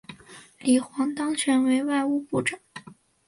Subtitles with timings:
[0.57, 2.59] 李璜当选为外务部长。